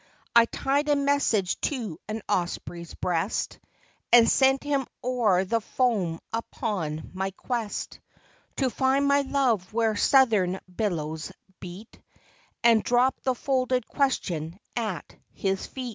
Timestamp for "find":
8.71-9.07